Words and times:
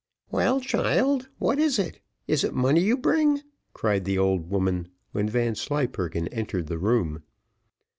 "Well, 0.31 0.59
child, 0.59 1.29
what 1.37 1.59
is 1.59 1.77
it 1.77 1.99
is 2.27 2.43
it 2.43 2.55
money 2.55 2.79
you 2.81 2.97
bring?" 2.97 3.41
cried 3.73 4.03
the 4.03 4.17
old 4.17 4.49
woman, 4.49 4.87
when 5.11 5.29
Vanslyperken 5.29 6.27
entered 6.29 6.65
the 6.65 6.79
room. 6.79 7.21